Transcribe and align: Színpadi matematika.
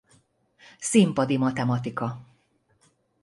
Színpadi 0.79 1.37
matematika. 1.37 2.21